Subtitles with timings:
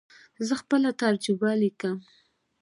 [0.47, 1.97] زه خپله تجربه لیکم.